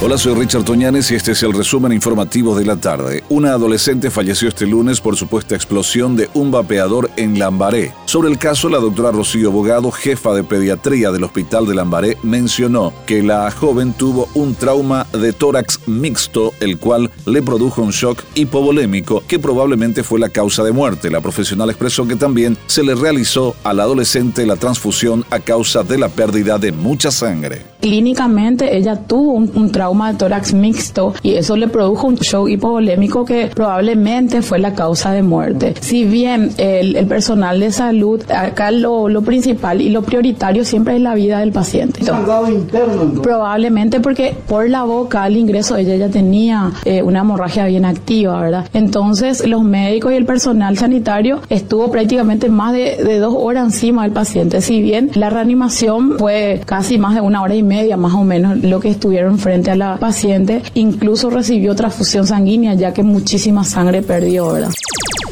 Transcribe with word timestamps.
Hola, 0.00 0.16
soy 0.16 0.32
Richard 0.34 0.62
Toñanes 0.62 1.10
y 1.10 1.16
este 1.16 1.32
es 1.32 1.42
el 1.42 1.52
resumen 1.52 1.92
informativo 1.92 2.56
de 2.56 2.64
la 2.64 2.76
tarde. 2.76 3.24
Una 3.28 3.50
adolescente 3.50 4.12
falleció 4.12 4.46
este 4.46 4.64
lunes 4.64 5.00
por 5.00 5.16
supuesta 5.16 5.56
explosión 5.56 6.14
de 6.14 6.30
un 6.34 6.52
vapeador 6.52 7.10
en 7.16 7.36
Lambaré. 7.36 7.92
Sobre 8.04 8.28
el 8.28 8.38
caso, 8.38 8.68
la 8.68 8.78
doctora 8.78 9.10
Rocío 9.10 9.50
Bogado, 9.50 9.90
jefa 9.90 10.34
de 10.34 10.44
pediatría 10.44 11.10
del 11.10 11.24
Hospital 11.24 11.66
de 11.66 11.74
Lambaré, 11.74 12.16
mencionó 12.22 12.92
que 13.06 13.24
la 13.24 13.50
joven 13.50 13.92
tuvo 13.92 14.28
un 14.34 14.54
trauma 14.54 15.04
de 15.12 15.32
tórax 15.32 15.80
mixto, 15.88 16.52
el 16.60 16.78
cual 16.78 17.10
le 17.26 17.42
produjo 17.42 17.82
un 17.82 17.90
shock 17.90 18.22
hipovolémico 18.36 19.24
que 19.26 19.40
probablemente 19.40 20.04
fue 20.04 20.20
la 20.20 20.28
causa 20.28 20.62
de 20.62 20.70
muerte. 20.70 21.10
La 21.10 21.20
profesional 21.20 21.70
expresó 21.70 22.06
que 22.06 22.14
también 22.14 22.56
se 22.68 22.84
le 22.84 22.94
realizó 22.94 23.56
al 23.64 23.80
adolescente 23.80 24.46
la 24.46 24.54
transfusión 24.54 25.24
a 25.30 25.40
causa 25.40 25.82
de 25.82 25.98
la 25.98 26.08
pérdida 26.08 26.56
de 26.56 26.70
mucha 26.70 27.10
sangre. 27.10 27.77
Clínicamente 27.80 28.76
ella 28.76 28.96
tuvo 28.96 29.32
un, 29.32 29.70
trauma 29.70 30.12
de 30.12 30.18
tórax 30.18 30.52
mixto 30.52 31.14
y 31.22 31.34
eso 31.34 31.56
le 31.56 31.68
produjo 31.68 32.08
un 32.08 32.16
shock 32.16 32.48
hipovolémico 32.48 33.24
que 33.24 33.50
probablemente 33.54 34.42
fue 34.42 34.58
la 34.58 34.74
causa 34.74 35.12
de 35.12 35.22
muerte. 35.22 35.74
Si 35.80 36.04
bien 36.04 36.50
el, 36.56 37.06
personal 37.06 37.60
de 37.60 37.70
salud, 37.70 38.22
acá 38.30 38.70
lo, 38.70 39.08
principal 39.22 39.80
y 39.80 39.90
lo 39.90 40.02
prioritario 40.02 40.64
siempre 40.64 40.96
es 40.96 41.02
la 41.02 41.14
vida 41.14 41.38
del 41.38 41.52
paciente. 41.52 42.00
interno, 42.00 43.22
Probablemente 43.22 44.00
porque 44.00 44.34
por 44.48 44.68
la 44.68 44.82
boca 44.82 45.22
al 45.22 45.36
ingreso 45.36 45.76
ella 45.76 45.96
ya 45.96 46.08
tenía 46.08 46.72
eh, 46.84 47.02
una 47.02 47.20
hemorragia 47.20 47.66
bien 47.66 47.84
activa, 47.84 48.40
¿verdad? 48.40 48.68
Entonces 48.72 49.46
los 49.46 49.62
médicos 49.62 50.12
y 50.12 50.16
el 50.16 50.24
personal 50.24 50.76
sanitario 50.76 51.40
estuvo 51.48 51.90
prácticamente 51.90 52.48
más 52.48 52.72
de, 52.72 52.96
de 52.96 53.18
dos 53.18 53.34
horas 53.36 53.64
encima 53.66 54.02
del 54.02 54.12
paciente. 54.12 54.60
Si 54.62 54.82
bien 54.82 55.10
la 55.14 55.30
reanimación 55.30 56.18
fue 56.18 56.60
casi 56.64 56.98
más 56.98 57.14
de 57.14 57.20
una 57.20 57.42
hora 57.42 57.54
y 57.54 57.62
media 57.62 57.77
más 57.96 58.14
o 58.14 58.24
menos 58.24 58.58
lo 58.58 58.80
que 58.80 58.90
estuvieron 58.90 59.38
frente 59.38 59.70
a 59.70 59.76
la 59.76 59.96
paciente. 59.98 60.62
Incluso 60.74 61.30
recibió 61.30 61.74
transfusión 61.74 62.26
sanguínea 62.26 62.74
ya 62.74 62.92
que 62.92 63.02
muchísima 63.02 63.64
sangre 63.64 64.02
perdió, 64.02 64.52
¿verdad? 64.52 64.70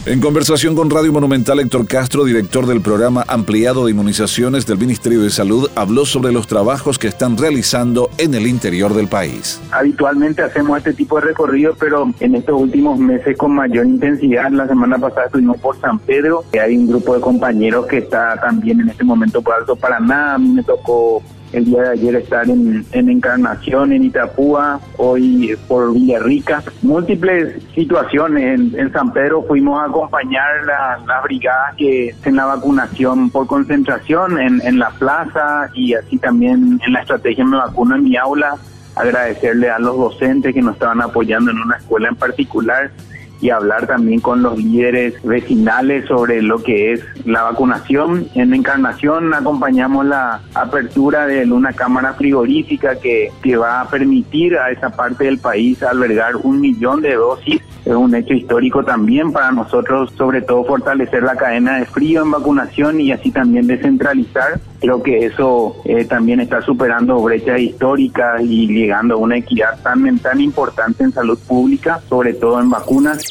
En 0.07 0.21
conversación 0.21 0.77
con 0.77 0.89
Radio 0.89 1.13
Monumental, 1.13 1.59
Héctor 1.59 1.89
Castro, 1.89 2.25
director 2.25 2.65
del 2.67 2.81
programa 2.81 3.25
ampliado 3.27 3.85
de 3.87 3.91
inmunizaciones 3.91 4.65
del 4.65 4.79
Ministerio 4.79 5.21
de 5.21 5.31
Salud, 5.31 5.69
habló 5.75 6.07
sobre 6.07 6.31
los 6.31 6.47
trabajos 6.47 6.97
que 6.97 7.09
están 7.09 7.37
realizando 7.37 8.09
en 8.17 8.37
el 8.37 8.47
interior 8.47 8.95
del 8.95 9.09
país. 9.09 9.61
Habitualmente 9.73 10.43
hacemos 10.43 10.79
este 10.79 10.93
tipo 10.93 11.17
de 11.17 11.23
recorrido, 11.23 11.75
pero 11.77 12.09
en 12.21 12.37
estos 12.37 12.55
últimos 12.61 13.01
meses 13.01 13.37
con 13.37 13.57
mayor 13.57 13.85
intensidad. 13.85 14.49
La 14.53 14.69
semana 14.69 14.97
pasada 14.97 15.27
estuvimos 15.27 15.59
por 15.59 15.77
San 15.81 15.99
Pedro, 15.99 16.45
que 16.53 16.61
hay 16.61 16.77
un 16.77 16.87
grupo 16.87 17.15
de 17.17 17.21
compañeros 17.21 17.87
que 17.87 17.99
está 17.99 18.41
también 18.41 18.81
en 18.83 18.91
este 18.91 19.03
momento 19.03 19.43
por 19.43 19.55
Alto 19.55 19.75
Paraná. 19.75 20.35
A 20.35 20.39
mí 20.39 20.51
me 20.51 20.63
tocó 20.63 21.21
el 21.57 21.65
día 21.65 21.83
de 21.83 21.89
ayer 21.89 22.17
estar 22.17 22.49
en, 22.51 22.85
Encarnación, 22.93 23.93
en 23.93 24.05
Itapúa, 24.05 24.79
hoy 24.99 25.57
por 25.67 25.95
Villarrica. 25.95 26.63
Múltiples 26.83 27.63
situaciones. 27.75 28.61
En, 28.75 28.93
San 28.93 29.13
Pedro 29.13 29.43
fuimos 29.43 29.81
a 29.81 29.87
acompañar 29.87 30.65
las 30.67 31.05
la 31.07 31.21
brigadas 31.23 31.75
que 31.77 32.15
en 32.25 32.37
la 32.37 32.45
vacunación 32.45 33.31
por 33.31 33.47
concentración 33.47 34.39
en, 34.39 34.61
en 34.63 34.79
la 34.79 34.91
plaza 34.91 35.71
y 35.75 35.95
así 35.95 36.19
también 36.19 36.79
en 36.87 36.93
la 36.93 37.01
estrategia 37.01 37.45
Me 37.45 37.57
Vacuno 37.57 37.97
en 37.97 38.05
mi 38.05 38.17
aula. 38.17 38.57
Agradecerle 38.95 39.71
a 39.71 39.79
los 39.79 39.97
docentes 39.97 40.55
que 40.55 40.63
nos 40.63 40.75
estaban 40.75 41.01
apoyando 41.03 41.51
en 41.51 41.59
una 41.59 41.77
escuela 41.77 42.09
en 42.09 42.17
particular 42.17 42.91
y 43.41 43.51
hablar 43.51 43.87
también 43.87 44.21
con 44.21 44.43
los 44.43 44.59
líderes 44.59 45.15
vecinales 45.23 46.07
sobre 46.07 46.43
lo 46.43 46.63
que 46.63 46.93
es 46.93 47.05
la 47.25 47.43
vacunación. 47.43 48.29
En 48.35 48.55
Encarnación 48.55 49.35
acompañamos 49.35 50.07
la 50.07 50.41
apertura 50.55 51.27
de 51.27 51.51
una 51.51 51.73
cámara 51.73 52.15
frigorífica 52.15 52.99
que, 52.99 53.31
que 53.43 53.57
va 53.57 53.81
a 53.81 53.89
permitir 53.89 54.57
a 54.57 54.71
esa 54.71 54.91
parte 54.91 55.25
del 55.25 55.39
país 55.39 55.83
albergar 55.83 56.37
un 56.37 56.61
millón 56.61 57.03
de 57.03 57.15
dosis 57.15 57.61
es 57.87 57.95
un 57.95 58.13
hecho 58.17 58.35
histórico 58.35 58.85
también 58.85 59.31
para 59.31 59.53
nosotros, 59.53 60.13
sobre 60.17 60.43
todo 60.43 60.65
fortalecer 60.65 61.23
la 61.23 61.37
cadena 61.37 61.79
de 61.79 61.87
frío 61.87 62.23
en 62.23 62.33
vacunación 62.33 63.01
y 63.01 63.13
así 63.13 63.31
también 63.31 63.69
descentralizar. 63.69 64.59
Creo 64.81 65.01
que 65.01 65.27
eso 65.27 65.77
eh, 65.85 66.05
también 66.05 66.41
está 66.41 66.61
superando 66.61 67.23
brechas 67.23 67.61
históricas 67.61 68.43
y 68.43 68.67
llegando 68.67 69.15
a 69.15 69.19
una 69.19 69.37
equidad 69.37 69.81
tan, 69.85 70.19
tan 70.19 70.41
importante 70.41 71.05
en 71.05 71.13
salud 71.13 71.39
pública, 71.47 72.01
sobre 72.09 72.35
todo 72.35 72.61
en 72.61 72.71
vacunas. 72.71 73.25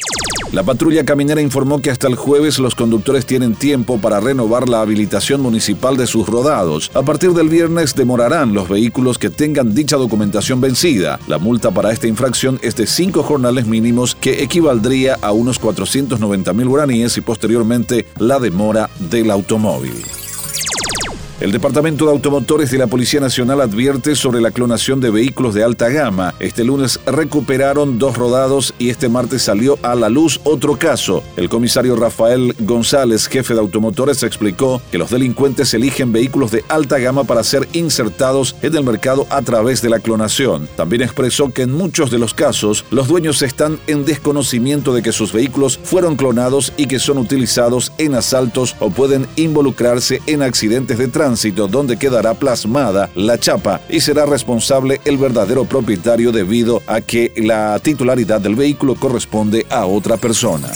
La 0.52 0.62
patrulla 0.62 1.04
caminera 1.04 1.40
informó 1.40 1.82
que 1.82 1.90
hasta 1.90 2.06
el 2.06 2.14
jueves 2.14 2.58
los 2.58 2.74
conductores 2.74 3.26
tienen 3.26 3.54
tiempo 3.54 3.98
para 3.98 4.20
renovar 4.20 4.68
la 4.68 4.80
habilitación 4.80 5.40
municipal 5.40 5.96
de 5.96 6.06
sus 6.06 6.28
rodados. 6.28 6.90
A 6.94 7.02
partir 7.02 7.32
del 7.32 7.48
viernes 7.48 7.94
demorarán 7.94 8.54
los 8.54 8.68
vehículos 8.68 9.18
que 9.18 9.30
tengan 9.30 9.74
dicha 9.74 9.96
documentación 9.96 10.60
vencida. 10.60 11.18
La 11.26 11.38
multa 11.38 11.72
para 11.72 11.92
esta 11.92 12.06
infracción 12.06 12.60
es 12.62 12.76
de 12.76 12.86
cinco 12.86 13.22
jornales 13.22 13.66
mínimos 13.66 14.14
que 14.14 14.42
equivaldría 14.42 15.18
a 15.20 15.32
unos 15.32 15.58
490 15.58 16.52
mil 16.52 16.68
guaraníes 16.68 17.16
y 17.18 17.20
posteriormente 17.20 18.06
la 18.18 18.38
demora 18.38 18.88
del 18.98 19.30
automóvil. 19.30 20.25
El 21.38 21.52
Departamento 21.52 22.06
de 22.06 22.12
Automotores 22.12 22.70
de 22.70 22.78
la 22.78 22.86
Policía 22.86 23.20
Nacional 23.20 23.60
advierte 23.60 24.16
sobre 24.16 24.40
la 24.40 24.52
clonación 24.52 25.00
de 25.00 25.10
vehículos 25.10 25.52
de 25.52 25.64
alta 25.64 25.90
gama. 25.90 26.32
Este 26.40 26.64
lunes 26.64 26.98
recuperaron 27.04 27.98
dos 27.98 28.16
rodados 28.16 28.72
y 28.78 28.88
este 28.88 29.10
martes 29.10 29.42
salió 29.42 29.78
a 29.82 29.94
la 29.94 30.08
luz 30.08 30.40
otro 30.44 30.78
caso. 30.78 31.22
El 31.36 31.50
comisario 31.50 31.94
Rafael 31.94 32.54
González, 32.60 33.28
jefe 33.28 33.52
de 33.52 33.60
automotores, 33.60 34.22
explicó 34.22 34.80
que 34.90 34.96
los 34.96 35.10
delincuentes 35.10 35.74
eligen 35.74 36.10
vehículos 36.10 36.52
de 36.52 36.64
alta 36.70 36.98
gama 36.98 37.24
para 37.24 37.44
ser 37.44 37.68
insertados 37.74 38.56
en 38.62 38.74
el 38.74 38.84
mercado 38.84 39.26
a 39.28 39.42
través 39.42 39.82
de 39.82 39.90
la 39.90 39.98
clonación. 39.98 40.66
También 40.74 41.02
expresó 41.02 41.52
que 41.52 41.62
en 41.62 41.72
muchos 41.72 42.10
de 42.10 42.18
los 42.18 42.32
casos 42.32 42.86
los 42.90 43.08
dueños 43.08 43.42
están 43.42 43.78
en 43.88 44.06
desconocimiento 44.06 44.94
de 44.94 45.02
que 45.02 45.12
sus 45.12 45.34
vehículos 45.34 45.78
fueron 45.84 46.16
clonados 46.16 46.72
y 46.78 46.86
que 46.86 46.98
son 46.98 47.18
utilizados 47.18 47.92
en 47.98 48.14
asaltos 48.14 48.74
o 48.80 48.88
pueden 48.88 49.26
involucrarse 49.36 50.22
en 50.26 50.40
accidentes 50.40 50.96
de 50.96 51.08
tránsito 51.08 51.25
donde 51.34 51.96
quedará 51.96 52.34
plasmada 52.34 53.10
la 53.14 53.38
chapa 53.38 53.80
y 53.88 54.00
será 54.00 54.26
responsable 54.26 55.00
el 55.04 55.18
verdadero 55.18 55.64
propietario 55.64 56.30
debido 56.30 56.82
a 56.86 57.00
que 57.00 57.32
la 57.36 57.78
titularidad 57.80 58.40
del 58.40 58.54
vehículo 58.54 58.94
corresponde 58.94 59.66
a 59.68 59.86
otra 59.86 60.16
persona. 60.16 60.68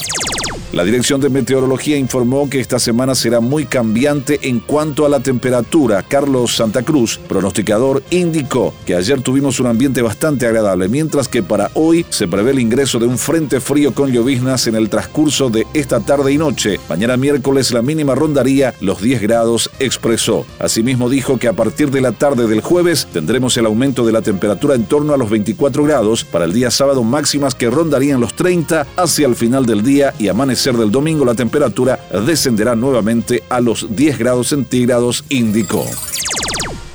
La 0.72 0.84
Dirección 0.84 1.20
de 1.20 1.30
Meteorología 1.30 1.96
informó 1.96 2.48
que 2.48 2.60
esta 2.60 2.78
semana 2.78 3.16
será 3.16 3.40
muy 3.40 3.66
cambiante 3.66 4.38
en 4.42 4.60
cuanto 4.60 5.04
a 5.04 5.08
la 5.08 5.18
temperatura. 5.18 6.04
Carlos 6.04 6.54
Santa 6.54 6.84
Cruz, 6.84 7.18
pronosticador, 7.28 8.04
indicó 8.10 8.72
que 8.86 8.94
ayer 8.94 9.20
tuvimos 9.20 9.58
un 9.58 9.66
ambiente 9.66 10.00
bastante 10.00 10.46
agradable, 10.46 10.88
mientras 10.88 11.26
que 11.26 11.42
para 11.42 11.72
hoy 11.74 12.06
se 12.10 12.28
prevé 12.28 12.52
el 12.52 12.60
ingreso 12.60 13.00
de 13.00 13.06
un 13.06 13.18
frente 13.18 13.58
frío 13.58 13.92
con 13.92 14.12
lloviznas 14.12 14.68
en 14.68 14.76
el 14.76 14.88
transcurso 14.88 15.50
de 15.50 15.66
esta 15.74 15.98
tarde 15.98 16.32
y 16.32 16.38
noche. 16.38 16.78
Mañana 16.88 17.16
miércoles 17.16 17.72
la 17.72 17.82
mínima 17.82 18.14
rondaría 18.14 18.72
los 18.80 19.02
10 19.02 19.22
grados, 19.22 19.70
expresó. 19.80 20.46
Asimismo 20.60 21.10
dijo 21.10 21.36
que 21.36 21.48
a 21.48 21.52
partir 21.52 21.90
de 21.90 22.00
la 22.00 22.12
tarde 22.12 22.46
del 22.46 22.60
jueves 22.60 23.08
tendremos 23.12 23.56
el 23.56 23.66
aumento 23.66 24.06
de 24.06 24.12
la 24.12 24.22
temperatura 24.22 24.76
en 24.76 24.84
torno 24.84 25.14
a 25.14 25.16
los 25.16 25.30
24 25.30 25.82
grados, 25.82 26.22
para 26.22 26.44
el 26.44 26.52
día 26.52 26.70
sábado 26.70 27.02
máximas 27.02 27.56
que 27.56 27.68
rondarían 27.68 28.20
los 28.20 28.34
30 28.34 28.86
hacia 28.94 29.26
el 29.26 29.34
final 29.34 29.66
del 29.66 29.82
día 29.82 30.14
y 30.16 30.28
amanecer 30.28 30.59
ser 30.60 30.76
del 30.76 30.92
domingo 30.92 31.24
la 31.24 31.34
temperatura 31.34 31.98
descenderá 32.26 32.76
nuevamente 32.76 33.42
a 33.48 33.60
los 33.60 33.96
10 33.96 34.18
grados 34.18 34.48
centígrados, 34.48 35.24
indicó. 35.30 35.86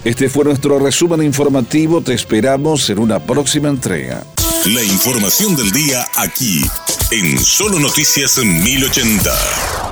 Este 0.03 0.29
fue 0.29 0.45
nuestro 0.45 0.77
resumen 0.77 1.23
informativo. 1.23 1.99
Te 2.01 2.13
esperamos 2.13 2.89
en 2.91 2.99
una 2.99 3.19
próxima 3.19 3.69
entrega. 3.69 4.23
La 4.67 4.83
información 4.83 5.55
del 5.55 5.71
día 5.71 6.05
aquí, 6.15 6.63
en 7.11 7.39
Solo 7.39 7.79
Noticias 7.79 8.37
1080. 8.37 9.84